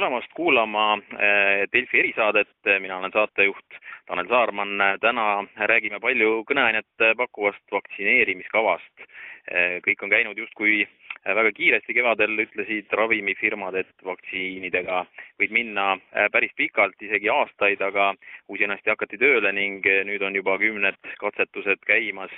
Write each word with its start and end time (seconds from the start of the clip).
tulemast 0.00 0.32
kuulama 0.34 0.98
eh, 1.12 1.68
Delfi 1.72 1.98
erisaadet, 1.98 2.48
mina 2.78 2.96
olen 2.98 3.12
saatejuht 3.12 3.76
Tanel 4.06 4.28
Saarman, 4.28 4.80
täna 5.00 5.44
räägime 5.68 6.00
palju 6.00 6.38
kõneainet 6.48 7.04
pakkuvast 7.16 7.60
vaktsineerimiskavast. 7.72 9.04
Eh, 9.50 9.80
kõik 9.82 10.02
on 10.06 10.12
käinud 10.12 10.38
justkui 10.38 10.84
väga 11.24 11.50
kiiresti, 11.52 11.94
kevadel 11.94 12.38
ütlesid 12.44 12.92
ravimifirmad, 12.96 13.74
et 13.76 14.04
vaktsiinidega 14.06 15.02
võib 15.40 15.52
minna 15.52 15.86
päris 16.32 16.52
pikalt, 16.56 16.94
isegi 17.02 17.28
aastaid, 17.28 17.82
aga 17.82 18.12
usinasti 18.48 18.92
hakati 18.92 19.18
tööle 19.20 19.52
ning 19.52 19.84
nüüd 20.08 20.22
on 20.22 20.38
juba 20.38 20.56
kümned 20.62 20.96
katsetused 21.20 21.82
käimas 21.84 22.32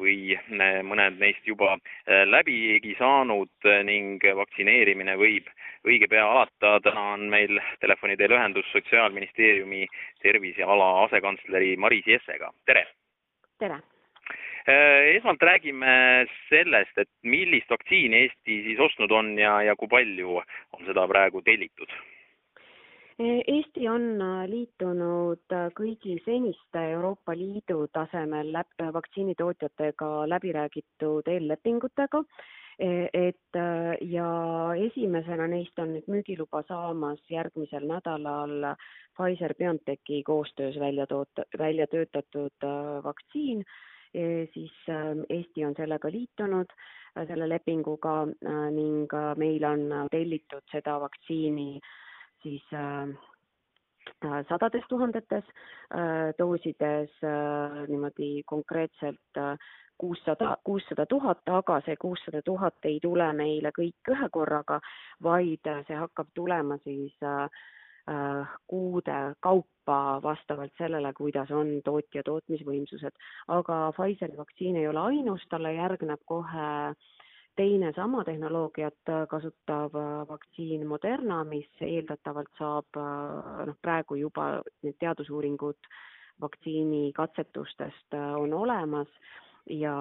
või 0.00 0.38
mõned 0.86 1.18
neist 1.20 1.44
juba 1.50 1.74
läbigi 2.06 2.94
saanud 2.98 3.68
ning 3.84 4.24
vaktsineerimine 4.40 5.18
võib 5.20 5.50
õige 5.86 6.08
pea 6.08 6.24
alata, 6.30 6.78
täna 6.86 7.10
on 7.16 7.28
meil 7.32 7.60
telefoni 7.82 8.16
teel 8.16 8.36
ühendus 8.38 8.70
Sotsiaalministeeriumi 8.72 9.84
terviseala 10.22 10.88
asekantsleri 11.04 11.76
Maris 11.76 12.08
Jessega, 12.14 12.52
tere! 12.66 12.86
tere! 13.58 13.82
Äh, 14.66 15.16
esmalt 15.16 15.42
räägime 15.42 16.26
sellest, 16.48 16.98
et 16.98 17.10
millist 17.22 17.70
vaktsiini 17.70 18.24
Eesti 18.24 18.62
siis 18.66 18.80
ostnud 18.82 19.14
on 19.14 19.36
ja, 19.38 19.60
ja 19.62 19.76
kui 19.78 19.88
palju 19.88 20.40
on 20.40 20.86
seda 20.88 21.06
praegu 21.08 21.42
tellitud? 21.46 21.92
Eesti 23.22 23.86
on 23.88 24.18
liitunud 24.50 25.54
kõigi 25.78 26.18
seniste 26.26 26.82
Euroopa 26.92 27.32
Liidu 27.32 27.86
tasemel 27.88 28.50
läb, 28.52 28.74
vaktsiinitootjatega 28.92 30.10
läbi 30.28 30.52
räägitud 30.52 31.30
eellepingutega 31.32 32.20
E, 32.78 33.08
et 33.12 33.56
äh, 33.56 33.96
ja 34.04 34.28
esimesena 34.76 35.46
neist 35.48 35.78
on 35.80 35.94
nüüd 35.96 36.08
müügiluba 36.12 36.60
saamas 36.68 37.22
järgmisel 37.32 37.86
nädalal 37.88 38.74
Pfizer-BioNTechi 39.16 40.20
koostöös 40.26 40.76
välja 40.80 41.06
toota, 41.08 41.46
välja 41.58 41.86
töötatud 41.88 42.66
äh, 42.68 42.98
vaktsiin, 43.04 43.62
e, 43.62 43.95
siis 44.54 44.72
ähm, 44.88 45.24
Eesti 45.28 45.64
on 45.64 45.74
sellega 45.76 46.10
liitunud, 46.12 46.72
äh, 47.16 47.26
selle 47.28 47.48
lepinguga 47.48 48.16
ning 48.72 49.12
meil 49.36 49.64
on 49.64 49.86
tellitud 50.10 50.64
seda 50.72 50.98
vaktsiini 51.00 51.80
siis 52.42 52.64
sadades 54.48 54.84
tuhandetes 54.88 55.48
doosides 56.38 57.16
niimoodi 57.88 58.42
konkreetselt 58.46 59.40
kuussada, 59.98 60.56
kuussada 60.64 61.06
tuhat, 61.06 61.40
aga 61.48 61.80
see 61.84 61.96
kuussada 62.00 62.42
tuhat 62.44 62.84
ei 62.84 62.98
tule 63.02 63.26
meile 63.32 63.72
kõik 63.78 64.12
ühe 64.12 64.28
korraga, 64.32 64.80
vaid 65.22 65.70
see 65.88 65.96
hakkab 65.96 66.32
tulema 66.34 66.78
siis 66.84 67.14
äh, 67.22 67.44
äh, 67.44 67.50
kuude 68.66 69.34
kaupa 69.40 70.20
vastavalt 70.22 70.72
sellele, 70.78 71.12
kuidas 71.12 71.50
on 71.50 71.80
tootja 71.84 72.22
tootmisvõimsused. 72.22 73.14
aga 73.48 73.92
Pfizeri 73.96 74.36
vaktsiin 74.36 74.76
ei 74.76 74.88
ole 74.88 75.00
ainus, 75.00 75.46
talle 75.50 75.72
järgneb 75.74 76.20
kohe 76.24 76.94
teine 77.56 77.92
sama 77.96 78.24
tehnoloogiat 78.24 79.12
kasutav 79.28 79.94
vaktsiin 80.28 80.86
Moderna, 80.86 81.44
mis 81.44 81.68
eeldatavalt 81.80 82.52
saab, 82.58 83.00
noh 83.66 83.78
praegu 83.82 84.14
juba 84.14 84.62
need 84.82 84.98
teadusuuringud 85.00 85.90
vaktsiini 86.40 87.12
katsetustest 87.16 88.14
on 88.36 88.54
olemas 88.54 89.08
ja 89.70 89.96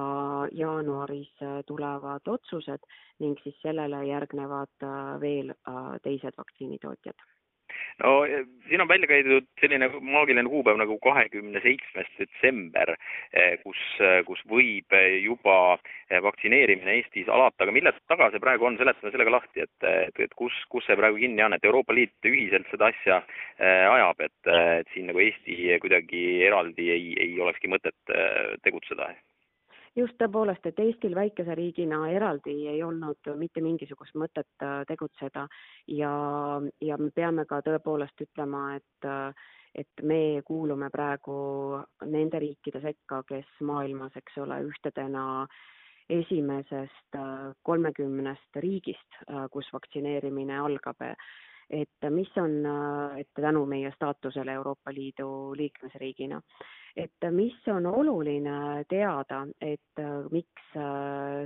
jaanuaris 0.52 1.34
äh, 1.42 1.64
tulevad 1.66 2.28
otsused 2.28 2.80
ning 3.20 3.38
siis 3.44 3.56
sellele 3.62 4.06
järgnevad 4.06 4.84
äh, 4.84 5.20
veel 5.22 5.50
äh, 5.50 5.96
teised 6.04 6.38
vaktsiinitootjad 6.38 7.26
no 8.04 8.12
siin 8.68 8.82
on 8.82 8.88
välja 8.88 9.08
käidud 9.08 9.48
selline 9.62 9.90
maagiline 10.02 10.50
kuupäev 10.50 10.80
nagu 10.82 10.98
kahekümne 11.04 11.62
seitsmes 11.64 12.10
detsember, 12.20 12.96
kus, 13.64 13.82
kus 14.28 14.42
võib 14.52 14.96
juba 15.24 15.58
vaktsineerimine 16.28 16.98
Eestis 17.00 17.30
alata, 17.30 17.66
aga 17.66 17.76
mille 17.76 17.94
taga 18.12 18.30
see 18.34 18.44
praegu 18.44 18.68
on, 18.70 18.80
seletame 18.80 19.14
sellega 19.14 19.36
lahti, 19.38 19.66
et, 19.66 19.88
et, 19.92 20.24
et 20.28 20.36
kus, 20.40 20.58
kus 20.70 20.88
see 20.88 20.98
praegu 21.00 21.22
kinni 21.22 21.46
on, 21.46 21.56
et 21.56 21.68
Euroopa 21.68 21.96
Liit 21.96 22.32
ühiselt 22.32 22.68
seda 22.72 22.92
asja 22.92 23.22
ajab, 23.60 24.26
et, 24.28 24.52
et 24.82 24.92
siin 24.94 25.10
nagu 25.12 25.24
Eesti 25.24 25.80
kuidagi 25.84 26.26
eraldi 26.50 26.92
ei, 26.96 27.14
ei 27.28 27.40
olekski 27.40 27.72
mõtet 27.72 28.16
tegutseda? 28.66 29.14
Just 29.96 30.18
tõepoolest, 30.20 30.66
et 30.68 30.80
Eestil 30.80 31.16
väikese 31.16 31.56
riigina 31.56 32.02
eraldi 32.12 32.56
ei 32.72 32.82
olnud 32.84 33.30
mitte 33.40 33.64
mingisugust 33.64 34.16
mõtet 34.20 34.64
äh, 34.64 34.82
tegutseda. 34.90 35.48
Ja, 35.88 36.12
ja 36.82 36.98
me 37.00 37.12
peame 37.16 37.46
ka 37.50 37.62
tõepoolest 37.66 38.28
ütlema, 38.28 38.68
et 38.80 39.12
et 39.76 40.04
me 40.08 40.42
kuulume 40.48 40.88
praegu 40.88 41.34
nende 42.08 42.40
riikide 42.40 42.80
sekka, 42.80 43.26
kes 43.28 43.48
maailmas, 43.68 44.14
eks 44.16 44.38
ole, 44.40 44.62
ühtedena 44.70 45.26
esimesest 46.10 47.18
äh, 47.20 47.50
kolmekümnest 47.64 48.62
riigist, 48.64 49.20
äh, 49.28 49.50
kus 49.52 49.68
vaktsineerimine 49.74 50.60
algab. 50.60 51.04
Et 51.70 52.06
mis 52.14 52.30
on, 52.38 52.60
et 53.18 53.32
tänu 53.34 53.64
meie 53.66 53.90
staatusele 53.96 54.54
Euroopa 54.54 54.92
Liidu 54.94 55.28
liikmesriigina, 55.58 56.38
et 56.96 57.28
mis 57.32 57.56
on 57.68 57.86
oluline 57.90 58.84
teada, 58.90 59.44
et 59.62 60.02
miks 60.32 60.70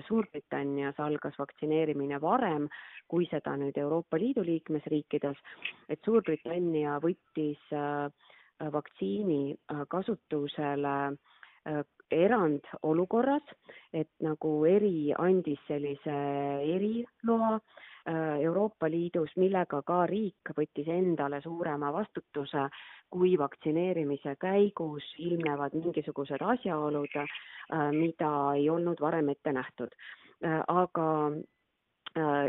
Suurbritannias 0.08 1.00
algas 1.02 1.38
vaktsineerimine 1.40 2.20
varem 2.22 2.68
kui 3.10 3.26
seda 3.32 3.56
nüüd 3.58 3.78
Euroopa 3.78 4.20
Liidu 4.22 4.46
liikmesriikides, 4.46 5.38
et 5.90 6.00
Suurbritannia 6.06 7.00
võttis 7.02 7.62
vaktsiini 8.60 9.56
kasutusele 9.90 10.96
erandolukorras, 12.10 13.46
et 13.94 14.10
nagu 14.26 14.54
eri, 14.66 15.12
andis 15.18 15.62
sellise 15.68 16.18
eriloa 16.78 17.58
Äh, 17.58 17.99
Euroopa 18.42 18.90
Liidus, 18.90 19.36
millega 19.38 19.82
ka 19.86 20.06
riik 20.10 20.52
võttis 20.58 20.88
endale 20.90 21.42
suurema 21.44 21.92
vastutuse, 21.94 22.66
kui 23.10 23.36
vaktsineerimise 23.38 24.36
käigus 24.42 25.06
ilmnevad 25.18 25.76
mingisugused 25.78 26.42
asjaolud, 26.42 27.16
äh, 27.22 27.92
mida 27.94 28.32
ei 28.56 28.70
olnud 28.70 29.02
varem 29.02 29.30
ette 29.34 29.54
nähtud. 29.54 29.96
Äh, 30.46 30.62
aga 30.68 31.08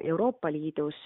Euroopa 0.04 0.48
Liidus 0.53 0.97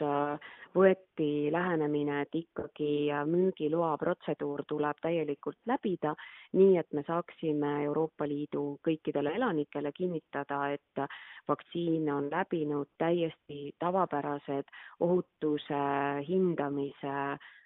võeti 0.75 1.50
lähenemine, 1.54 2.20
et 2.25 2.34
ikkagi 2.34 3.10
müügiloa 3.31 3.92
protseduur 3.98 4.65
tuleb 4.69 4.98
täielikult 5.03 5.59
läbida, 5.70 6.15
nii 6.59 6.78
et 6.78 6.92
me 6.92 7.04
saaksime 7.06 7.72
Euroopa 7.84 8.26
Liidu 8.26 8.65
kõikidele 8.87 9.34
elanikele 9.38 9.92
kinnitada, 9.92 10.60
et 10.75 11.04
vaktsiin 11.48 12.10
on 12.12 12.31
läbinud 12.31 12.91
täiesti 12.98 13.75
tavapärased 13.78 14.71
ohutuse 15.00 15.82
hindamise 16.28 17.16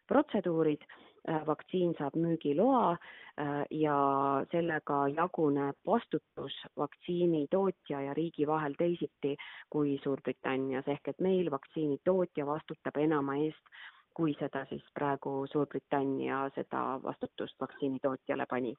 protseduurid, 0.09 0.85
vaktsiin 1.47 1.95
saab 1.99 2.17
müügiloa 2.17 2.97
ja 3.71 3.99
sellega 4.53 5.09
jaguneb 5.09 5.77
vastutus 5.87 6.57
vaktsiini 6.77 7.47
tootja 7.51 8.01
ja 8.01 8.15
riigi 8.15 8.47
vahel 8.47 8.75
teisiti 8.79 9.37
kui 9.71 9.99
Suurbritannias, 10.03 10.89
ehk 10.89 11.09
et 11.09 11.21
meil 11.21 11.51
vaktsiini 11.51 11.99
tootja 12.05 12.47
vastutab 12.47 12.97
enama 12.97 13.37
eest, 13.37 13.73
kui 14.15 14.35
seda 14.41 14.65
siis 14.71 14.85
praegu 14.95 15.47
Suurbritannia 15.53 16.49
seda 16.55 17.01
vastutust 17.03 17.61
vaktsiinitootjale 17.61 18.47
pani 18.51 18.75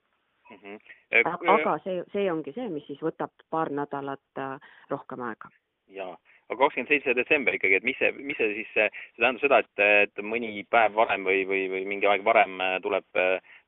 mm. 0.50 0.58
-hmm. 0.58 1.54
aga 1.54 1.78
see, 1.84 2.04
see 2.14 2.32
ongi 2.32 2.54
see, 2.54 2.70
mis 2.70 2.88
siis 2.88 3.02
võtab 3.02 3.32
paar 3.50 3.72
nädalat 3.72 4.44
rohkem 4.90 5.22
aega. 5.22 5.50
jaa 5.88 6.18
aga 6.50 6.60
kakskümmend 6.64 6.90
seitse 6.92 7.16
detsember 7.18 7.56
ikkagi, 7.56 7.78
et 7.80 7.88
mis 7.88 7.98
see, 8.02 8.12
mis 8.18 8.38
see 8.40 8.50
siis, 8.58 8.74
see 8.74 8.90
tähendab 9.22 9.44
seda, 9.44 9.62
et, 9.64 9.86
et 10.10 10.26
mõni 10.26 10.66
päev 10.70 10.98
varem 10.98 11.26
või, 11.28 11.46
või, 11.50 11.64
või 11.72 11.86
mingi 11.90 12.10
aeg 12.10 12.26
varem 12.26 12.58
tuleb, 12.84 13.08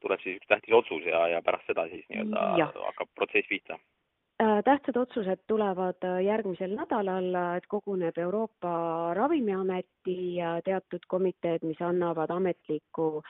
tuleb 0.01 0.23
siis 0.23 0.39
üks 0.41 0.49
tähtis 0.49 0.75
otsus 0.81 1.05
ja, 1.05 1.27
ja 1.35 1.41
pärast 1.45 1.69
seda 1.69 1.87
siis 1.91 2.05
nii-öelda 2.09 2.69
hakkab 2.89 3.11
protsess 3.15 3.49
pihta? 3.51 3.77
Äh, 4.41 4.63
tähtsad 4.65 4.97
otsused 4.97 5.43
tulevad 5.47 6.01
äh, 6.07 6.23
järgmisel 6.25 6.73
nädalal, 6.73 7.29
et 7.59 7.67
koguneb 7.69 8.17
Euroopa 8.17 9.13
Ravimiameti 9.13 10.17
teatud 10.65 11.05
komiteed, 11.07 11.61
mis 11.67 11.81
annavad 11.85 12.33
ametliku 12.33 13.21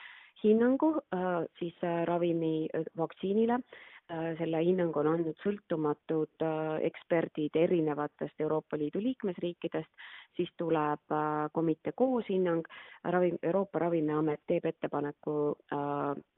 hinnangu 0.42 0.94
äh, 1.12 1.44
siis 1.58 1.76
ravimi 2.08 2.68
vaktsiinile 2.96 3.60
Äh, 3.60 3.91
selle 4.10 4.60
hinnangu 4.64 5.00
on 5.00 5.08
andnud 5.12 5.38
sõltumatud 5.42 6.42
äh, 6.44 6.82
eksperdid 6.88 7.56
erinevatest 7.56 8.40
Euroopa 8.42 8.76
Liidu 8.76 9.00
liikmesriikidest, 9.02 9.90
siis 10.36 10.50
tuleb 10.60 11.14
äh, 11.14 11.48
komitee 11.54 11.94
kooshinnang, 11.96 12.66
ravi, 13.04 13.32
Euroopa 13.42 13.84
Ravimiamet 13.86 14.42
teeb 14.46 14.66
ettepaneku 14.68 15.36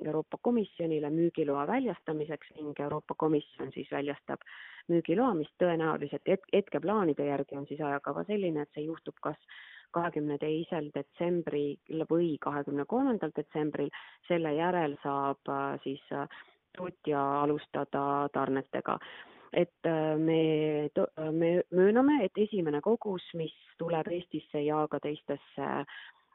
Euroopa 0.05 0.39
Komisjonile 0.43 1.11
müügiloa 1.11 1.67
väljastamiseks 1.67 2.55
ning 2.59 2.81
Euroopa 2.81 3.15
Komisjon 3.19 3.73
siis 3.75 3.91
väljastab 3.93 4.45
müügiloa, 4.89 5.35
mis 5.35 5.51
tõenäoliselt 5.63 6.29
het-, 6.29 6.51
hetkeplaanide 6.53 7.27
järgi 7.31 7.57
on 7.59 7.67
siis 7.67 7.81
ajakava 7.81 8.25
selline, 8.29 8.63
et 8.63 8.77
see 8.77 8.87
juhtub 8.87 9.19
kas 9.23 9.39
kahekümne 9.95 10.39
teisel 10.43 10.91
detsembril 10.95 12.07
või 12.11 12.35
kahekümne 12.43 12.85
kolmandal 12.91 13.31
detsembril, 13.37 13.93
selle 14.29 14.55
järel 14.57 14.97
saab 15.05 15.53
siis 15.85 16.03
tootja 16.77 17.43
alustada 17.43 18.29
tarnetega. 18.33 18.99
Et 19.55 19.87
me, 20.19 20.91
me 21.31 21.51
mööname, 21.71 22.25
et 22.25 22.39
esimene 22.43 22.81
kogus, 22.83 23.23
mis 23.39 23.55
tuleb 23.79 24.11
Eestisse 24.11 24.65
ja 24.67 24.81
ka 24.91 24.99
teistesse 25.01 25.69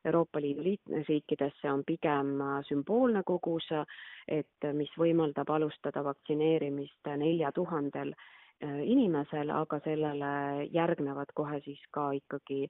Euroopa 0.05 0.39
Liidu 0.39 0.63
liikmesriikidesse, 0.63 1.71
on 1.71 1.83
pigem 1.83 2.39
sümboolne 2.67 3.23
kogus, 3.27 3.67
et 4.27 4.67
mis 4.73 4.91
võimaldab 4.97 5.51
alustada 5.51 6.03
vaktsineerimist 6.07 7.11
nelja 7.19 7.51
tuhandel 7.51 8.13
inimesel, 8.63 9.51
aga 9.51 9.79
sellele 9.83 10.31
järgnevad 10.71 11.35
kohe 11.35 11.59
siis 11.67 11.83
ka 11.91 12.11
ikkagi 12.15 12.67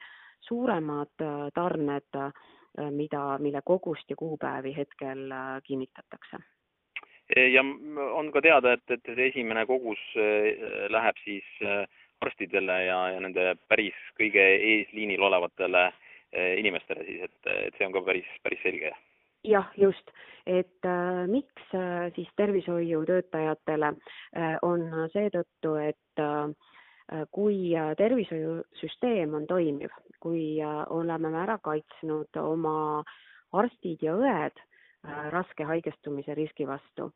suuremad 0.50 1.26
tarned, 1.54 2.22
mida, 2.94 3.26
mille 3.38 3.62
kogust 3.66 4.10
ja 4.10 4.16
kuupäevi 4.16 4.74
hetkel 4.78 5.30
kinnitatakse 5.66 6.42
ja 7.38 7.62
on 8.16 8.32
ka 8.34 8.42
teada, 8.42 8.74
et, 8.74 8.86
et 8.90 9.12
see 9.14 9.28
esimene 9.30 9.66
kogus 9.70 10.00
läheb 10.90 11.20
siis 11.24 11.50
arstidele 12.26 12.78
ja, 12.88 12.98
ja 13.14 13.20
nende 13.22 13.52
päris 13.70 13.98
kõige 14.18 14.42
eesliinil 14.72 15.22
olevatele 15.30 15.92
inimestele 16.34 17.06
siis, 17.06 17.22
et, 17.30 17.54
et 17.68 17.78
see 17.78 17.86
on 17.86 17.94
ka 17.94 18.02
päris, 18.06 18.28
päris 18.44 18.62
selge. 18.66 18.92
Jah, 19.48 19.70
just, 19.78 20.12
et 20.46 20.86
äh, 20.86 21.28
miks 21.28 21.74
äh, 21.74 22.12
siis 22.16 22.28
tervishoiutöötajatele 22.36 23.94
äh, 24.36 24.58
on 24.62 24.84
seetõttu, 25.14 25.76
et 25.80 26.20
äh, 26.20 26.52
kui 27.32 27.72
tervishoiusüsteem 27.98 29.32
on 29.34 29.48
toimiv, 29.50 29.94
kui 30.22 30.60
oleme 30.94 31.32
me 31.34 31.40
ära 31.42 31.56
kaitsnud 31.58 32.38
oma 32.38 33.02
arstid 33.58 34.04
ja 34.06 34.14
õed 34.14 34.62
raske 35.04 35.64
haigestumise 35.64 36.36
riski 36.36 36.68
vastu, 36.68 37.12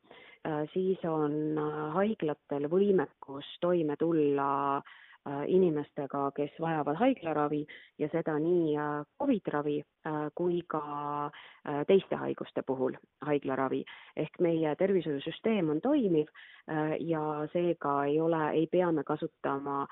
siis 0.74 1.02
on 1.08 1.58
haiglatel 1.96 2.70
võimekus 2.72 3.48
toime 3.62 3.98
tulla 4.00 4.52
äh, 4.78 4.94
Äh, 5.24 5.46
inimestega, 5.48 6.32
kes 6.36 6.52
vajavad 6.60 6.98
haiglaravi 7.00 7.62
ja 8.02 8.10
seda 8.12 8.34
nii 8.44 8.74
äh, 8.76 9.06
Covid 9.22 9.46
ravi 9.54 9.76
äh, 9.80 10.26
kui 10.36 10.58
ka 10.68 10.82
teiste 11.88 12.18
haiguste 12.20 12.60
puhul 12.68 12.98
haiglaravi. 13.24 13.86
ehk 14.20 14.36
meie 14.44 14.76
tervishoiusüsteem 14.76 15.70
on 15.70 15.80
toimiv 15.82 16.28
ja 17.00 17.22
seega 17.54 17.94
ei 18.06 18.20
ole, 18.20 18.42
ei 18.52 18.68
pea 18.68 18.92
me 18.92 19.04
kasutama 19.04 19.88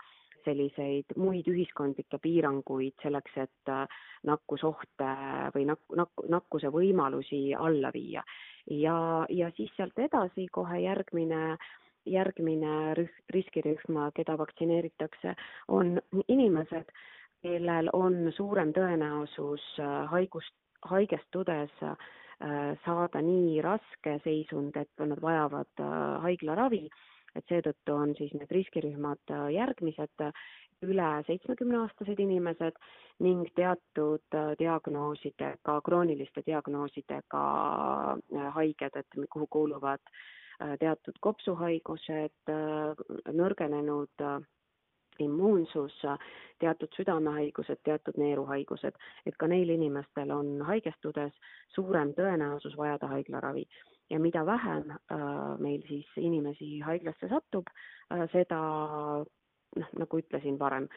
selliseid 0.45 1.15
muid 1.17 1.47
ühiskondlikke 1.47 2.19
piiranguid 2.21 2.95
selleks, 3.03 3.37
et 3.45 3.73
nakkusohte 4.27 5.11
või 5.55 5.67
nak-, 5.69 5.95
nak-, 5.95 6.25
nakkuse 6.29 6.71
võimalusi 6.73 7.51
alla 7.57 7.91
viia. 7.93 8.23
ja, 8.67 9.25
ja 9.29 9.51
siis 9.57 9.71
sealt 9.75 9.97
edasi 9.99 10.47
kohe 10.51 10.79
järgmine 10.83 11.43
äh, 11.53 11.69
järgmine 12.05 12.93
rühm, 12.97 13.09
riskirühm, 13.33 13.99
keda 14.15 14.37
vaktsineeritakse, 14.39 15.35
on 15.67 15.99
inimesed, 16.27 16.89
kellel 17.41 17.89
on 17.93 18.31
suurem 18.37 18.73
tõenäosus 18.73 19.63
äh, 19.79 20.09
haigust, 20.11 20.53
haigestudes 20.89 21.73
äh, 21.85 21.95
saada 22.85 23.21
nii 23.21 23.61
raske 23.65 24.17
seisund, 24.25 24.77
et 24.77 25.05
nad 25.05 25.21
vajavad 25.21 25.81
äh, 25.81 26.21
haiglaravi, 26.25 26.87
et 27.35 27.45
seetõttu 27.49 27.95
on 27.95 28.15
siis 28.17 28.33
need 28.37 28.51
riskirühmad 28.51 29.33
järgmised, 29.53 30.25
üle 30.81 31.07
seitsmekümneaastased 31.27 32.19
inimesed 32.19 32.77
ning 33.21 33.47
teatud 33.55 34.37
diagnoosidega, 34.59 35.79
krooniliste 35.85 36.43
diagnoosidega 36.45 37.43
haiged, 38.57 38.97
et 39.03 39.19
kuhu 39.29 39.47
kuuluvad 39.47 40.01
äh, 40.01 40.21
Äh, 40.61 40.77
teatud 40.77 41.17
kopsuhaigused, 41.25 42.49
äh, 42.49 43.31
nõrgenenud 43.33 44.21
äh, 44.21 44.43
immuunsus, 45.19 45.95
teatud 46.61 46.93
südamehaigused, 46.97 47.79
teatud 47.87 48.19
neeruhaigused, 48.21 48.99
et 49.25 49.37
ka 49.41 49.49
neil 49.49 49.73
inimestel 49.73 50.33
on 50.35 50.51
haigestudes 50.67 51.33
suurem 51.73 52.13
tõenäosus 52.17 52.77
vajada 52.77 53.09
haiglaravi. 53.09 53.65
Ja 54.11 54.19
mida 54.19 54.43
vähem 54.45 54.91
meil 55.63 55.81
siis 55.87 56.07
inimesi 56.19 56.79
haiglasse 56.83 57.29
satub, 57.31 57.69
seda 58.33 58.59
noh, 59.79 59.91
nagu 59.97 60.19
ütlesin 60.19 60.59
varem, 60.59 60.89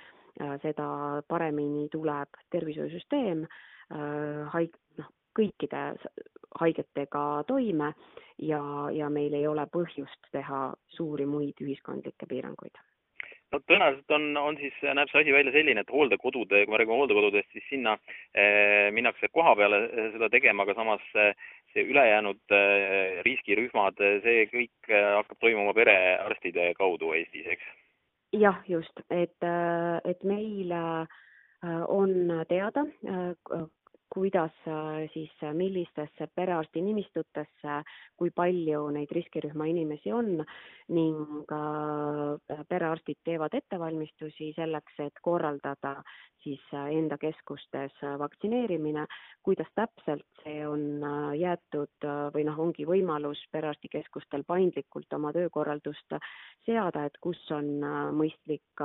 seda 0.63 0.87
paremini 1.31 1.87
tuleb 1.93 2.41
tervishoiusüsteem 2.51 3.45
haig-, 4.55 4.81
noh, 4.99 5.13
kõikide 5.39 5.85
haigetega 6.61 7.45
toime 7.47 7.93
ja, 8.39 8.63
ja 8.95 9.11
meil 9.11 9.35
ei 9.35 9.47
ole 9.51 9.67
põhjust 9.71 10.33
teha 10.35 10.67
suuri 10.97 11.27
muid 11.27 11.63
ühiskondlikke 11.63 12.29
piiranguid. 12.31 12.83
No 13.53 13.61
tõenäoliselt 13.71 14.11
on, 14.17 14.25
on 14.41 14.57
siis, 14.59 14.75
näeb 14.83 15.11
see 15.13 15.21
asi 15.21 15.35
välja 15.35 15.53
selline, 15.55 15.85
et 15.85 15.91
hooldekodude, 15.95 16.65
kui 16.65 16.73
me 16.73 16.79
räägime 16.81 16.97
hooldekodudest, 16.99 17.53
siis 17.55 17.67
sinna 17.71 17.93
eh, 18.35 18.91
minnakse 18.95 19.31
koha 19.31 19.53
peale 19.61 19.79
seda 20.17 20.29
tegema, 20.33 20.65
aga 20.65 20.75
samas 20.75 21.05
eh, 21.15 21.53
see 21.75 21.87
ülejäänud 21.91 22.55
eh, 22.55 23.21
riskirühmad, 23.27 23.99
see 24.25 24.47
kõik 24.53 24.91
eh, 24.91 25.11
hakkab 25.19 25.41
toimuma 25.43 25.75
perearstide 25.77 26.73
kaudu 26.79 27.13
Eestis, 27.19 27.47
eks? 27.57 27.71
jah, 28.35 28.57
just, 28.67 29.05
et, 29.15 29.47
et 30.05 30.25
meil 30.27 30.73
on 31.63 32.33
teada, 32.51 32.83
kuidas 34.15 34.53
äh, 34.69 35.11
siis, 35.13 35.33
äh, 35.43 35.55
millistesse 35.55 36.29
perearstinimistutesse, 36.35 37.81
kui 38.17 38.31
palju 38.31 38.85
neid 38.95 39.11
riskirühma 39.17 39.67
inimesi 39.71 40.13
on 40.15 40.37
ning 40.95 41.19
äh, 41.53 42.61
perearstid 42.71 43.19
teevad 43.27 43.57
ettevalmistusi 43.59 44.53
selleks, 44.57 45.01
et 45.07 45.19
korraldada 45.23 45.97
siis 46.45 46.63
enda 46.75 47.17
keskustes 47.19 48.03
vaktsineerimine. 48.21 49.07
kuidas 49.43 49.69
täpselt 49.75 50.27
see 50.43 50.67
on 50.69 51.01
jäetud 51.41 52.07
või 52.35 52.45
noh, 52.45 52.59
ongi 52.61 52.85
võimalus 52.87 53.41
perearstikeskustel 53.53 54.45
paindlikult 54.47 55.13
oma 55.17 55.33
töökorraldust 55.33 56.19
seada, 56.67 57.07
et 57.09 57.17
kus 57.21 57.41
on 57.51 57.81
mõistlik 58.13 58.85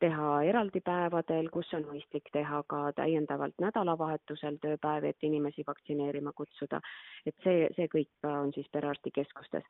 teha 0.00 0.30
eraldi 0.44 0.80
päevadel, 0.84 1.48
kus 1.52 1.72
on 1.76 1.86
mõistlik 1.88 2.28
teha 2.32 2.62
ka 2.70 2.80
täiendavalt 2.98 3.56
nädalavahetusel 3.62 4.58
tööpäevi, 4.62 5.12
et 5.12 5.28
inimesi 5.28 5.64
vaktsineerima 5.66 6.32
kutsuda. 6.36 6.80
et 7.26 7.34
see, 7.44 7.68
see 7.76 7.88
kõik 7.88 8.28
on 8.30 8.52
siis 8.52 8.68
perearstikeskustes. 8.72 9.64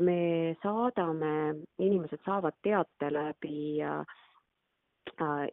me 0.00 0.56
saadame, 0.62 1.54
inimesed 1.78 2.20
saavad 2.24 2.54
teate 2.62 3.12
läbi 3.12 3.82
äh, 3.82 4.04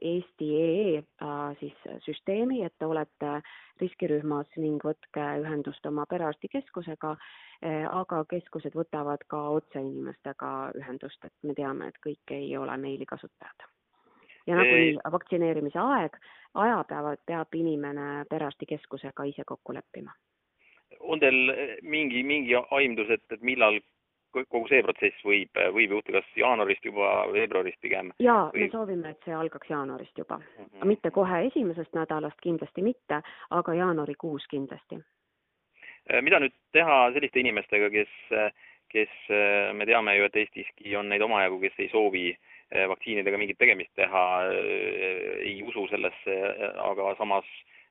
Eesti.ee 0.01 0.97
äh, 0.97 1.57
siis 1.59 2.05
süsteemi, 2.05 2.63
et 2.65 2.73
te 2.79 2.85
olete 2.85 3.41
riskirühmas 3.81 4.47
ning 4.57 4.79
võtke 4.83 5.25
ühendust 5.41 5.85
oma 5.85 6.05
perearstikeskusega, 6.05 7.11
äh, 7.65 7.85
aga 7.89 8.23
keskused 8.29 8.77
võtavad 8.77 9.25
ka 9.27 9.43
otse 9.57 9.81
inimestega 9.81 10.71
ühendust, 10.77 11.25
et 11.25 11.33
me 11.43 11.53
teame, 11.53 11.87
et 11.87 12.01
kõik 12.05 12.37
ei 12.37 12.57
ole 12.57 12.77
meilikasutajad 12.77 13.71
ja 14.48 14.55
nagunii 14.55 14.98
vaktsineerimise 15.12 15.79
aeg, 15.79 16.17
aja 16.53 16.83
peavad, 16.89 17.21
peab 17.25 17.55
inimene 17.55 18.25
perearstikeskusega 18.29 19.24
ise 19.29 19.43
kokku 19.48 19.74
leppima. 19.74 20.12
on 21.00 21.19
teil 21.19 21.50
eh, 21.50 21.77
mingi, 21.81 22.24
mingi 22.24 22.55
aimdus, 22.55 23.10
et, 23.10 23.24
et 23.31 23.41
millal 23.41 23.79
kogu 24.31 24.67
see 24.69 24.83
protsess 24.83 25.24
võib, 25.27 25.57
võib 25.75 25.95
juhtuda, 25.98 26.21
kas 26.21 26.36
jaanuarist 26.39 26.86
juba, 26.86 27.07
veebruarist 27.33 27.79
pigem? 27.81 28.12
jaa 28.19 28.50
või..., 28.51 28.65
me 28.65 28.69
soovime, 28.71 29.13
et 29.15 29.25
see 29.27 29.36
algaks 29.36 29.69
jaanuarist 29.69 30.17
juba 30.17 30.38
mm. 30.38 30.65
-hmm. 30.65 30.88
mitte 30.88 31.12
kohe 31.12 31.45
esimesest 31.48 31.93
nädalast, 31.98 32.39
kindlasti 32.41 32.83
mitte, 32.86 33.21
aga 33.50 33.74
jaanuarikuus 33.74 34.48
kindlasti. 34.51 35.01
Eh, 36.10 36.21
mida 36.21 36.39
nüüd 36.39 36.55
teha 36.71 37.12
selliste 37.13 37.39
inimestega, 37.39 37.89
kes, 37.89 38.13
kes 38.89 39.12
eh, 39.29 39.74
me 39.74 39.86
teame 39.86 40.15
ju, 40.17 40.29
et 40.29 40.36
Eestiski 40.36 40.95
on 40.95 41.10
neid 41.10 41.21
omajagu, 41.21 41.60
kes 41.60 41.79
ei 41.79 41.89
soovi 41.91 42.29
äh, 42.31 42.39
Eh, 42.39 42.50
vaktsiinidega 42.71 43.37
mingit 43.39 43.59
tegemist 43.59 43.91
teha, 43.99 44.23
eh, 44.51 45.33
ei 45.49 45.59
usu 45.67 45.87
sellesse, 45.91 46.37
aga 46.85 47.11
samas 47.19 47.47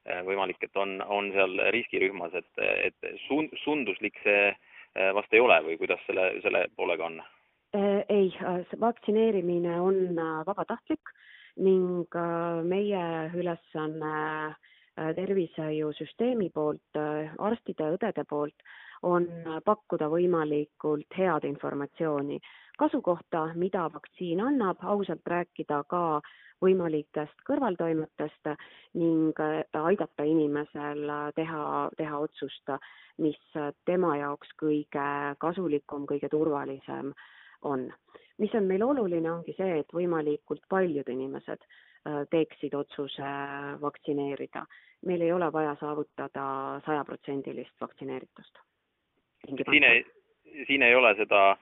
eh, 0.07 0.23
võimalik, 0.27 0.63
et 0.65 0.77
on, 0.81 0.99
on 1.07 1.31
seal 1.35 1.59
riskirühmas, 1.77 2.35
et, 2.39 2.65
et 2.89 3.13
sun-, 3.27 3.53
sunduslik 3.65 4.19
see 4.25 4.51
vast 5.15 5.31
ei 5.31 5.39
ole 5.39 5.55
või 5.63 5.77
kuidas 5.79 6.01
selle, 6.03 6.33
selle 6.43 6.65
poolega 6.75 7.07
on? 7.07 7.21
ei, 8.11 8.33
vaktsineerimine 8.83 9.77
on 9.79 10.17
vabatahtlik 10.49 11.13
ning 11.63 12.17
meie 12.67 13.05
ülesanne 13.39 14.17
tervishoiusüsteemi 15.15 16.49
poolt, 16.51 16.99
arstide, 17.39 17.93
õdede 17.95 18.25
poolt 18.27 18.67
on 19.07 19.29
pakkuda 19.65 20.11
võimalikult 20.13 21.15
head 21.17 21.47
informatsiooni 21.47 22.41
kasu 22.81 23.03
kohta, 23.05 23.43
mida 23.55 23.87
vaktsiin 23.95 24.41
annab, 24.41 24.81
ausalt 24.83 25.27
rääkida 25.27 25.83
ka 25.91 26.21
võimalikest 26.65 27.45
kõrvaltoimetest 27.49 28.51
ning 29.01 29.39
aidata 29.83 30.27
inimesel 30.29 31.13
teha, 31.37 31.67
teha 31.97 32.23
otsust, 32.25 32.73
mis 33.21 33.39
tema 33.89 34.17
jaoks 34.21 34.57
kõige 34.61 35.07
kasulikum, 35.41 36.09
kõige 36.09 36.33
turvalisem 36.33 37.13
on. 37.63 37.93
mis 38.41 38.55
on 38.57 38.65
meil 38.65 38.83
oluline, 38.83 39.29
ongi 39.31 39.53
see, 39.57 39.81
et 39.81 39.93
võimalikult 39.93 40.63
paljud 40.69 41.09
inimesed 41.09 41.65
Äh, 42.09 42.27
teeksid 42.31 42.75
otsuse 42.75 43.31
vaktsineerida. 43.81 44.67
meil 45.07 45.21
ei 45.21 45.33
ole 45.33 45.53
vaja 45.53 45.77
saavutada 45.81 46.45
sajaprotsendilist 46.87 47.81
vaktsineeritust. 47.81 48.59
siin 49.71 49.85
ei, 49.85 50.05
siin 50.67 50.83
ei 50.83 50.95
ole 50.95 51.15
seda 51.17 51.57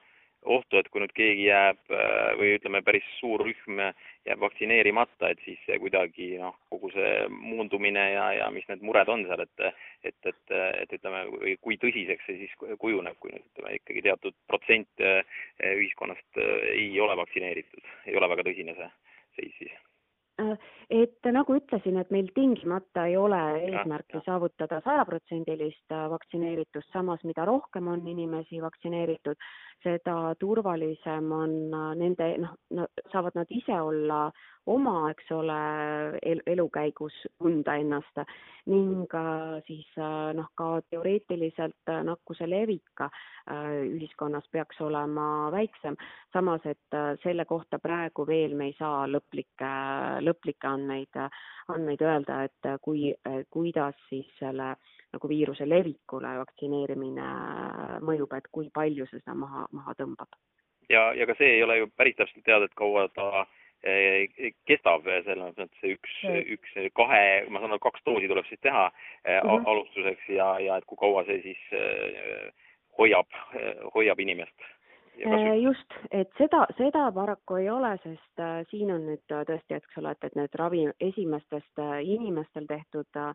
ohtu, 0.45 0.79
et 0.79 0.87
kui 0.89 1.01
nüüd 1.03 1.11
keegi 1.15 1.47
jääb 1.49 1.91
äh, 1.91 2.31
või 2.39 2.53
ütleme, 2.57 2.81
päris 2.85 3.05
suur 3.17 3.43
rühm 3.43 3.81
jääb 4.27 4.39
vaktsineerimata, 4.43 5.31
et 5.33 5.43
siis 5.45 5.59
see 5.65 5.79
kuidagi 5.81 6.29
noh, 6.39 6.55
kogu 6.71 6.91
see 6.93 7.11
muundumine 7.33 8.05
ja, 8.13 8.29
ja 8.37 8.47
mis 8.53 8.67
need 8.69 8.83
mured 8.85 9.11
on 9.11 9.25
seal, 9.27 9.43
et 9.43 9.65
et, 10.07 10.31
et, 10.31 10.55
et 10.83 10.95
ütleme, 10.95 11.25
kui 11.59 11.77
tõsiseks 11.81 12.29
see 12.29 12.39
siis 12.45 12.55
kujuneb, 12.79 13.19
kui 13.19 13.33
nüüd 13.33 13.45
ütleme 13.51 13.75
ikkagi 13.81 14.05
teatud 14.07 14.37
protsent 14.47 15.03
äh, 15.03 15.21
ühiskonnast 15.75 16.43
ei 16.71 16.91
ole 17.03 17.19
vaktsineeritud, 17.19 17.93
ei 18.07 18.17
ole 18.19 18.31
väga 18.35 18.47
tõsine 18.47 18.77
see 18.79 18.91
seis 19.39 19.55
siis. 19.59 19.77
Äh, 20.39 20.55
et 20.89 21.29
nagu 21.33 21.53
ütlesin, 21.59 21.99
et 22.01 22.09
meil 22.13 22.29
tingimata 22.33 23.05
ei 23.09 23.15
ole 23.17 23.39
eesmärki 23.61 24.21
saavutada 24.25 24.81
sajaprotsendilist 24.85 25.93
äh, 25.93 26.05
vaktsineeritust, 26.09 26.89
samas 26.93 27.23
mida 27.29 27.45
rohkem 27.45 27.87
on 27.93 28.07
inimesi 28.07 28.61
vaktsineeritud, 28.63 29.37
seda 29.85 30.15
turvalisem 30.41 31.31
on 31.31 31.57
äh, 31.69 31.91
nende, 32.01 32.31
noh 32.41 32.55
no,, 32.73 32.87
saavad 33.13 33.37
nad 33.37 33.53
ise 33.53 33.77
olla 33.81 34.23
oma, 34.69 35.09
eks 35.11 35.31
ole 35.33 35.59
el, 36.25 36.41
elukäigus 36.49 37.15
tunda 37.37 37.75
ennast 37.79 38.21
ning 38.69 39.09
siis 39.65 39.87
noh, 40.37 40.49
ka 40.57 40.67
teoreetiliselt 40.91 41.89
nakkuse 42.05 42.45
levik 42.49 43.01
ühiskonnas 43.49 44.45
peaks 44.51 44.81
olema 44.85 45.49
väiksem. 45.51 45.97
samas, 46.33 46.61
et 46.65 46.97
selle 47.23 47.45
kohta 47.49 47.79
praegu 47.79 48.27
veel 48.27 48.53
me 48.55 48.69
ei 48.69 48.75
saa 48.77 49.07
lõplikke, 49.09 49.71
lõplikke 50.21 50.69
andmeid, 50.69 50.78
andmeid 50.87 52.01
öelda, 52.01 52.43
et 52.43 52.69
kui, 52.81 53.13
kuidas 53.49 53.95
siis 54.09 54.29
selle 54.39 54.75
nagu 55.13 55.29
viiruse 55.29 55.65
levikule 55.69 56.35
vaktsineerimine 56.39 57.29
mõjub, 58.05 58.33
et 58.37 58.47
kui 58.51 58.69
palju 58.73 59.07
see 59.09 59.19
seda 59.19 59.35
maha, 59.35 59.65
maha 59.71 59.95
tõmbab. 59.97 60.37
ja, 60.89 61.13
ja 61.13 61.25
ka 61.25 61.35
see 61.37 61.55
ei 61.57 61.63
ole 61.63 61.77
ju 61.77 61.89
päris 61.97 62.15
täpselt 62.17 62.45
teada, 62.45 62.65
et 62.65 62.77
kaua 62.77 63.07
ta 63.13 63.45
kestab 64.67 65.05
selles 65.07 65.55
mõttes 65.55 65.83
üks, 65.87 66.15
üks, 66.55 66.73
kahe, 66.93 67.21
ma 67.47 67.61
saan 67.61 67.71
aru, 67.71 67.79
kaks 67.85 68.03
doosi 68.05 68.27
tuleb 68.27 68.45
siis 68.49 68.59
teha 68.61 68.89
mm 68.89 69.39
-hmm. 69.39 69.69
alustuseks 69.71 70.29
ja, 70.29 70.59
ja 70.59 70.77
et 70.77 70.85
kui 70.85 70.97
kaua 70.97 71.23
see 71.25 71.41
siis 71.41 71.63
hoiab, 72.97 73.27
hoiab 73.95 74.19
inimest? 74.19 74.67
Just, 75.61 75.95
et 76.11 76.29
seda, 76.37 76.65
seda 76.77 77.09
paraku 77.15 77.59
ei 77.59 77.69
ole, 77.69 77.93
sest 78.03 78.43
äh, 78.43 78.59
siin 78.71 78.91
on 78.93 79.07
nüüd 79.09 79.23
tõesti, 79.27 79.77
eks 79.77 79.97
ole, 80.01 80.13
et, 80.15 80.27
et 80.27 80.37
need 80.39 80.59
ravi 80.59 80.85
esimestest 80.99 81.81
äh, 81.81 81.99
inimestel 82.03 82.67
tehtud 82.69 83.19
äh, 83.19 83.33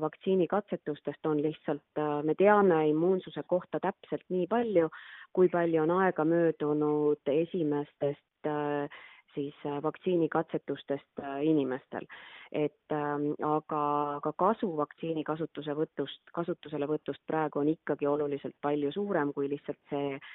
vaktsiinikatsetustest 0.00 1.26
on 1.28 1.42
lihtsalt, 1.44 2.00
me 2.24 2.34
teame 2.34 2.86
immuunsuse 2.88 3.42
kohta 3.46 3.80
täpselt 3.84 4.24
nii 4.32 4.46
palju, 4.48 4.88
kui 5.36 5.50
palju 5.52 5.82
on 5.82 5.92
aega 5.98 6.24
möödunud 6.24 7.32
esimestest 7.34 8.48
äh, 8.48 9.00
siis 9.34 9.54
äh, 9.66 9.82
vaktsiinikatsetustest 9.82 11.22
äh, 11.22 11.44
inimestel. 11.44 12.06
et 12.52 12.92
ähm, 12.92 13.34
aga, 13.44 13.80
aga 14.16 14.32
kasu 14.32 14.70
vaktsiini 14.76 15.20
kasutusevõtust, 15.24 16.30
kasutuselevõtust 16.32 17.20
praegu 17.28 17.60
on 17.60 17.68
ikkagi 17.68 18.06
oluliselt 18.08 18.56
palju 18.64 18.92
suurem 18.92 19.34
kui 19.36 19.50
lihtsalt 19.52 19.78
see 19.90 20.14
äh, 20.14 20.30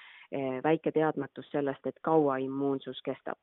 väike 0.63 0.91
teadmatus 0.91 1.49
sellest, 1.51 1.85
et 1.87 1.99
kaua 2.01 2.37
immuunsus 2.41 3.01
kestab. 3.05 3.37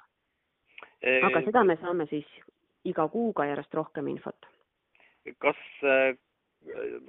aga 1.25 1.43
seda 1.45 1.65
me 1.65 1.77
saame 1.81 2.07
siis 2.11 2.27
iga 2.85 3.09
kuuga 3.09 3.47
järjest 3.47 3.75
rohkem 3.75 4.09
infot. 4.09 4.47
kas 5.39 5.61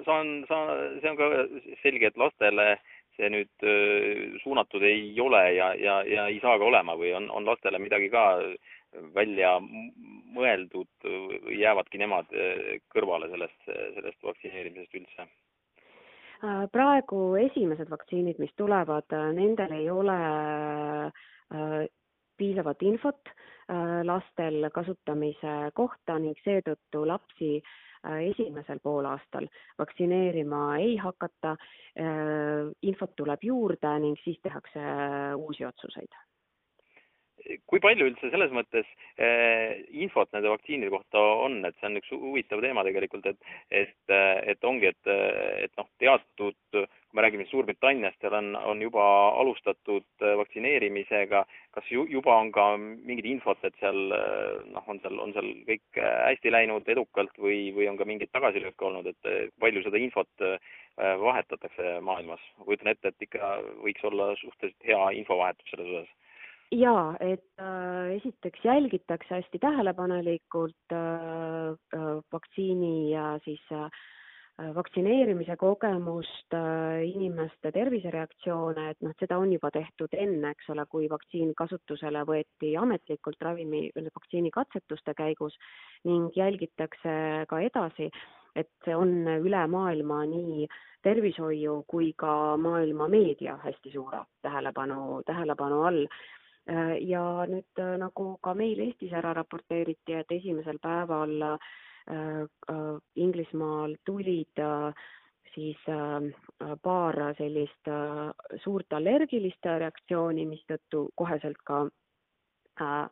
saan, 0.06 0.46
saan, 0.48 1.00
see 1.02 1.10
on 1.10 1.18
ka 1.18 1.30
selge, 1.82 2.08
et 2.08 2.18
lastele 2.18 2.68
see 3.18 3.30
nüüd 3.30 3.66
suunatud 4.44 4.84
ei 4.88 5.20
ole 5.20 5.42
ja, 5.54 5.74
ja, 5.76 6.02
ja 6.08 6.28
ei 6.32 6.40
saa 6.44 6.58
ka 6.60 6.68
olema 6.68 6.96
või 6.98 7.12
on, 7.16 7.30
on 7.32 7.46
lastele 7.46 7.80
midagi 7.80 8.10
ka 8.14 8.24
välja 9.16 9.58
mõeldud 10.36 11.08
või 11.08 11.60
jäävadki 11.60 12.00
nemad 12.02 12.32
kõrvale 12.92 13.30
sellest, 13.32 13.60
sellest 13.68 14.24
vaktsineerimisest 14.24 15.00
üldse? 15.00 15.28
Äh, 16.42 16.66
praegu 16.74 17.36
esimesed 17.38 17.90
vaktsiinid, 17.92 18.40
mis 18.42 18.54
tulevad, 18.58 19.14
äh, 19.14 19.28
nendel 19.38 19.76
ei 19.78 19.90
ole 19.94 20.16
äh, 20.18 21.84
piisavat 22.38 22.82
infot 22.82 23.34
lastel 24.04 24.66
kasutamise 24.74 25.52
kohta 25.78 26.18
ning 26.20 26.36
seetõttu 26.44 27.06
lapsi 27.08 27.52
esimesel 28.26 28.82
poolaastal 28.84 29.46
vaktsineerima 29.80 30.64
ei 30.82 30.98
hakata, 31.00 31.54
infot 32.90 33.14
tuleb 33.16 33.46
juurde 33.48 33.94
ning 34.04 34.20
siis 34.26 34.42
tehakse 34.44 34.84
uusi 35.38 35.64
otsuseid 35.70 36.18
kui 37.70 37.82
palju 37.84 38.08
üldse 38.10 38.30
selles 38.32 38.52
mõttes 38.56 38.88
eh, 39.18 39.82
infot 40.04 40.30
nende 40.34 40.52
vaktsiinide 40.52 40.92
kohta 40.94 41.22
on, 41.46 41.60
et 41.68 41.78
see 41.80 41.90
on 41.90 42.00
üks 42.00 42.12
huvitav 42.14 42.64
teema 42.64 42.84
tegelikult, 42.88 43.28
et, 43.32 43.52
et, 43.84 44.16
et 44.54 44.68
ongi, 44.68 44.92
et, 44.92 45.12
et 45.66 45.74
noh, 45.80 45.88
teatud, 46.02 46.58
kui 46.72 47.18
me 47.18 47.26
räägime 47.26 47.48
Suurbritanniast, 47.50 48.20
seal 48.22 48.36
on, 48.38 48.54
on 48.56 48.82
juba 48.84 49.04
alustatud 49.42 50.26
vaktsineerimisega, 50.42 51.44
kas 51.76 51.90
ju, 51.92 52.06
juba 52.12 52.38
on 52.40 52.52
ka 52.56 52.68
mingit 52.80 53.28
infot, 53.32 53.60
et 53.68 53.76
seal 53.82 54.00
noh, 54.12 54.86
on 54.88 55.02
seal, 55.04 55.20
on 55.24 55.36
seal 55.36 55.52
kõik 55.68 56.02
hästi 56.02 56.54
läinud 56.54 56.88
edukalt 56.92 57.36
või, 57.42 57.70
või 57.76 57.90
on 57.92 58.00
ka 58.00 58.08
mingeid 58.08 58.32
tagasilööke 58.36 58.88
olnud, 58.88 59.12
et 59.12 59.52
palju 59.60 59.84
seda 59.86 60.00
infot 60.00 60.48
vahetatakse 60.98 62.00
maailmas? 62.06 62.44
ma 62.58 62.68
kujutan 62.68 62.92
ette, 62.94 63.12
et 63.12 63.28
ikka 63.28 63.58
võiks 63.84 64.04
olla 64.08 64.32
suhteliselt 64.40 64.88
hea 64.88 65.04
infovahetus 65.20 65.72
selles 65.72 65.92
osas 65.92 66.18
jaa, 66.72 67.16
et 67.20 67.44
äh, 67.60 68.16
esiteks 68.16 68.66
jälgitakse 68.66 69.36
hästi 69.36 69.60
tähelepanelikult 69.60 70.94
äh, 70.94 71.76
äh, 71.96 72.10
vaktsiini 72.32 73.12
ja 73.12 73.40
siis 73.46 73.62
äh, 73.72 73.90
vaktsineerimise 74.76 75.56
kogemust 75.58 76.54
äh,, 76.54 77.04
inimeste 77.08 77.72
tervisereaktsioone, 77.72 78.90
et 78.90 79.02
noh, 79.02 79.14
seda 79.20 79.40
on 79.42 79.54
juba 79.54 79.72
tehtud 79.72 80.14
enne, 80.14 80.52
eks 80.54 80.70
ole, 80.74 80.86
kui 80.92 81.10
vaktsiin 81.10 81.56
kasutusele 81.58 82.24
võeti 82.28 82.76
ametlikult 82.78 83.42
ravimi, 83.42 83.90
vaktsiini 83.96 84.52
katsetuste 84.52 85.16
käigus 85.18 85.58
ning 86.06 86.30
jälgitakse 86.38 87.16
ka 87.50 87.62
edasi, 87.64 88.12
et 88.56 88.70
see 88.86 88.96
on 88.96 89.26
üle 89.40 89.66
maailma 89.72 90.26
nii 90.30 90.68
tervishoiu 91.02 91.82
kui 91.88 92.12
ka 92.18 92.58
maailma 92.62 93.08
meedia 93.10 93.58
hästi 93.64 93.96
suure 93.96 94.22
tähelepanu, 94.46 95.24
tähelepanu 95.26 95.82
all. 95.88 96.06
Äh, 96.06 96.41
ja 97.02 97.24
nüüd 97.50 97.80
äh, 97.80 97.96
nagu 97.98 98.36
ka 98.44 98.54
meil 98.54 98.80
Eestis 98.80 99.14
ära 99.18 99.34
raporteeriti, 99.34 100.14
et 100.14 100.32
esimesel 100.32 100.80
päeval 100.82 101.34
äh, 101.42 101.72
Inglismaal 103.16 103.96
tulid 104.06 104.60
siis 105.54 105.78
paar 106.82 107.18
sellist 107.38 107.90
suurt 108.64 108.94
allergilist 108.98 109.66
reaktsiooni, 109.66 110.46
mistõttu 110.50 111.04
koheselt 111.16 111.60
ka 111.64 111.84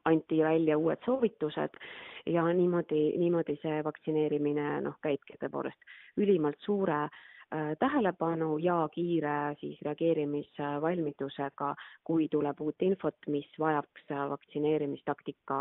anti 0.09 0.39
välja 0.41 0.77
uued 0.79 1.05
soovitused 1.05 1.77
ja 2.25 2.47
niimoodi, 2.49 3.13
niimoodi 3.21 3.59
see 3.61 3.83
vaktsineerimine 3.85 4.79
noh, 4.81 4.97
käibki 5.03 5.37
tõepoolest 5.37 6.17
ülimalt 6.17 6.57
suure 6.65 7.03
Äh, 7.03 7.38
tähelepanu 7.79 8.57
ja 8.61 8.75
kiire 8.93 9.55
siis 9.59 9.79
reageerimisvalmidusega, 9.85 11.73
kui 12.03 12.27
tuleb 12.31 12.61
uut 12.61 12.85
infot, 12.85 13.17
mis 13.27 13.47
vajaks 13.59 14.11
vaktsineerimistaktika 14.33 15.57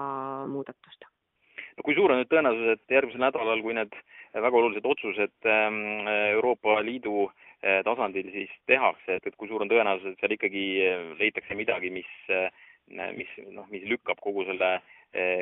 muudatust. 0.52 1.08
no 1.76 1.84
kui 1.86 1.94
suur 1.94 2.12
on 2.12 2.20
nüüd 2.20 2.30
tõenäosus, 2.32 2.74
et 2.74 2.96
järgmisel 2.96 3.22
nädalal, 3.22 3.62
kui 3.62 3.74
need 3.74 3.94
väga 4.34 4.56
olulised 4.60 4.84
otsused 4.84 5.48
ähm, 5.48 6.08
Euroopa 6.34 6.80
Liidu 6.84 7.28
äh, 7.28 7.80
tasandil 7.84 8.30
siis 8.34 8.52
tehakse, 8.66 9.16
et, 9.16 9.26
et 9.26 9.36
kui 9.36 9.48
suur 9.48 9.62
on 9.62 9.70
tõenäosus, 9.70 10.12
et 10.12 10.20
seal 10.20 10.36
ikkagi 10.36 10.64
leitakse 11.20 11.56
midagi, 11.56 11.90
mis, 11.94 12.10
äh, 12.28 12.50
mis 13.16 13.32
noh, 13.52 13.68
mis 13.72 13.86
lükkab 13.88 14.20
kogu 14.20 14.44
selle 14.48 14.74
äh, 14.76 14.97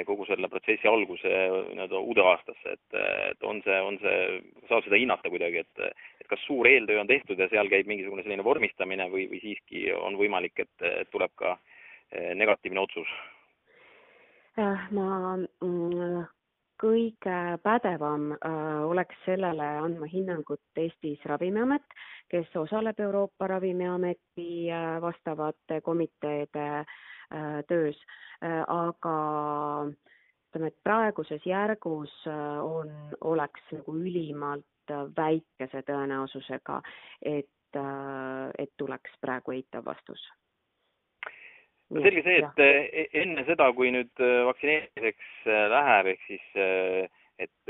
kogu 0.07 0.25
selle 0.29 0.49
protsessi 0.49 0.87
alguse 0.87 1.27
nii-öelda 1.29 1.99
uude 1.99 2.23
aastasse, 2.23 2.77
et, 2.77 2.99
et 3.33 3.47
on 3.47 3.59
see, 3.65 3.79
on 3.83 3.97
see, 3.99 4.21
saab 4.69 4.85
seda 4.87 5.01
hinnata 5.01 5.33
kuidagi, 5.33 5.65
et 5.65 5.83
et 6.21 6.29
kas 6.31 6.45
suur 6.47 6.69
eeltöö 6.71 7.01
on 7.01 7.11
tehtud 7.11 7.39
ja 7.39 7.49
seal 7.51 7.71
käib 7.73 7.91
mingisugune 7.91 8.23
selline 8.23 8.45
vormistamine 8.47 9.09
või, 9.11 9.27
või 9.31 9.43
siiski 9.43 9.89
on 9.97 10.19
võimalik, 10.21 10.63
et, 10.63 10.87
tuleb 11.11 11.35
ka 11.35 11.57
negatiivne 12.39 12.81
otsus? 12.81 13.11
ma 14.57 15.37
mm, 15.37 16.23
kõige 16.81 17.37
pädevam 17.65 18.31
oleks 18.89 19.19
sellele 19.25 19.67
andma 19.83 20.09
hinnangut 20.11 20.81
Eestis 20.81 21.25
Ravimiamet, 21.25 21.85
kes 22.31 22.53
osaleb 22.57 23.01
Euroopa 23.01 23.49
Ravimiameti 23.55 24.69
vastavate 25.01 25.81
komiteede 25.81 26.85
töös, 27.69 27.99
aga 28.69 29.17
ütleme, 29.91 30.71
et 30.73 30.79
praeguses 30.85 31.47
järgus 31.47 32.15
on, 32.63 32.93
oleks 33.21 33.73
nagu 33.73 33.97
ülimalt 33.97 34.97
väikese 35.17 35.83
tõenäosusega, 35.89 36.81
et, 37.23 37.81
et 38.59 38.75
tuleks 38.79 39.17
praegu 39.21 39.57
eitav 39.57 39.85
vastus 39.89 40.23
no 41.91 42.03
selge 42.03 42.23
see, 42.27 42.41
et 42.43 42.63
e-, 42.63 43.07
enne 43.23 43.45
seda, 43.47 43.69
kui 43.77 43.93
nüüd 43.95 44.23
äh, 44.23 44.43
vaktsineerimiseks 44.49 45.47
äh, 45.47 45.65
läheb, 45.73 46.11
ehk 46.15 46.27
siis 46.29 46.59
äh, 46.61 47.23
et 47.37 47.69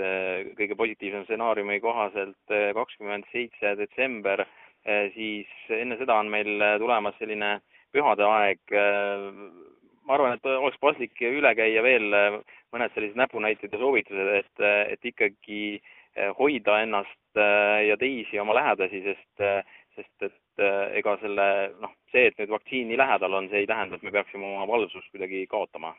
kõige 0.54 0.76
positiivsem 0.78 1.24
stsenaariumi 1.24 1.80
kohaselt 1.82 2.52
kakskümmend 2.76 3.24
seitse 3.32 3.72
detsember, 3.80 4.44
siis 5.16 5.50
enne 5.74 5.96
seda 5.98 6.20
on 6.22 6.30
meil 6.30 6.62
tulemas 6.78 7.16
selline 7.18 7.48
pühade 7.90 8.22
aeg. 8.22 8.60
ma 10.06 10.14
arvan, 10.14 10.36
et 10.38 10.46
oleks 10.46 10.78
paslik 10.78 11.18
üle 11.18 11.50
käia 11.58 11.82
veel 11.82 12.06
mõned 12.14 12.94
sellised 12.94 13.18
näpunäited 13.18 13.74
ja 13.74 13.82
soovitused, 13.82 14.30
et, 14.38 14.64
et 14.94 15.10
ikkagi 15.10 15.82
hoida 16.38 16.78
ennast 16.86 17.42
ja 17.90 17.98
teisi 17.98 18.38
oma 18.38 18.54
lähedasi, 18.54 19.02
sest, 19.02 19.46
sest 19.98 20.28
et 20.30 20.38
Eh, 20.56 20.98
ega 21.02 21.18
selle 21.20 21.46
noh, 21.82 21.90
see, 22.08 22.30
et 22.30 22.38
nüüd 22.40 22.48
vaktsiin 22.54 22.86
nii 22.88 22.96
lähedal 22.96 23.34
on, 23.36 23.48
see 23.50 23.60
ei 23.60 23.66
tähenda, 23.68 23.98
et 23.98 24.04
me 24.06 24.12
peaksime 24.14 24.46
oma 24.54 24.64
valvsust 24.70 25.10
kuidagi 25.12 25.42
kaotama. 25.52 25.90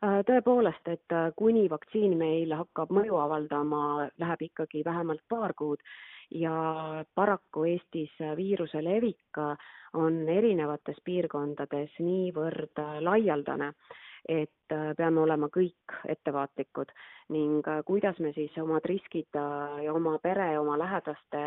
Äh, 0.00 0.22
tõepoolest, 0.24 0.88
et 0.88 1.12
äh, 1.12 1.26
kuni 1.36 1.66
vaktsiin 1.68 2.14
meil 2.16 2.54
hakkab 2.56 2.94
mõju 2.96 3.18
avaldama, 3.20 3.82
läheb 4.22 4.46
ikkagi 4.48 4.80
vähemalt 4.86 5.20
paar 5.28 5.52
kuud. 5.58 5.84
Ja 6.32 6.54
paraku 7.14 7.66
Eestis 7.68 8.12
viiruse 8.38 8.80
levik 8.86 9.40
on 9.98 10.20
erinevates 10.30 11.00
piirkondades 11.04 11.96
niivõrd 11.98 12.78
laialdane, 13.02 13.72
et 14.28 14.72
äh, 14.74 14.92
peame 14.98 15.22
olema 15.22 15.48
kõik 15.52 15.94
ettevaatlikud 16.08 16.92
ning 17.34 17.66
äh, 17.68 17.80
kuidas 17.86 18.18
me 18.20 18.32
siis 18.36 18.56
omad 18.60 18.84
riskid 18.88 19.38
äh, 19.38 19.80
ja 19.86 19.94
oma 19.96 20.18
pere 20.22 20.52
ja 20.52 20.60
oma 20.60 20.76
lähedaste 20.80 21.42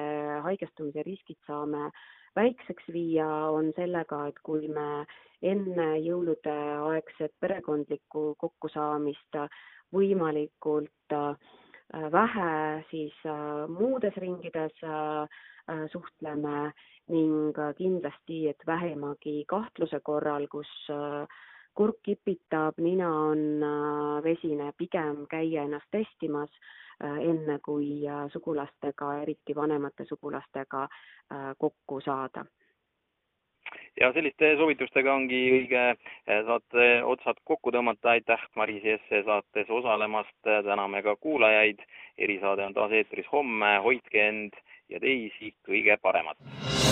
haigestumise 0.48 1.04
riskid 1.06 1.40
saame 1.48 1.92
väikseks 2.36 2.88
viia, 2.90 3.28
on 3.54 3.70
sellega, 3.78 4.24
et 4.28 4.40
kui 4.42 4.68
me 4.68 5.06
enne 5.46 6.00
jõulude 6.02 6.56
aegset 6.90 7.34
perekondlikku 7.40 8.34
kokkusaamist 8.42 9.38
võimalikult 9.94 11.14
vähe 12.16 12.56
siis 12.90 13.14
muudes 13.70 14.18
ringides 14.18 14.82
suhtleme 15.94 16.72
ning 17.14 17.60
kindlasti, 17.78 18.48
et 18.50 18.66
vähimagi 18.66 19.44
kahtluse 19.46 20.00
korral, 20.02 20.48
kus 20.50 20.74
kurk 21.76 22.02
kipitab, 22.04 22.78
nina 22.78 23.10
on 23.10 23.64
äh, 23.64 24.24
vesine, 24.24 24.72
pigem 24.78 25.26
käia 25.30 25.66
ennast 25.68 25.90
testimas, 25.92 26.52
äh, 27.04 27.20
enne 27.30 27.60
kui 27.66 28.04
äh, 28.08 28.26
sugulastega, 28.34 29.14
eriti 29.24 29.56
vanemate 29.56 30.06
sugulastega 30.10 30.88
kokku 31.58 31.98
saada. 32.02 32.44
Ja 33.98 34.12
selliste 34.14 34.52
soovitustega 34.58 35.14
ongi 35.16 35.40
õige 35.56 35.84
saate 36.28 36.88
otsad 37.10 37.40
kokku 37.48 37.72
tõmmata, 37.74 38.12
aitäh 38.14 38.44
Maris 38.60 38.86
Jesse 38.86 39.24
saates 39.26 39.70
osalemast, 39.70 40.36
täname 40.44 41.02
ka 41.02 41.16
kuulajaid, 41.16 41.82
erisaade 42.18 42.68
on 42.68 42.78
taas 42.78 42.94
eetris 42.94 43.30
homme, 43.32 43.78
hoidke 43.86 44.28
end 44.28 44.62
ja 44.94 45.02
teisi 45.02 45.56
kõige 45.66 45.98
paremat! 46.02 46.83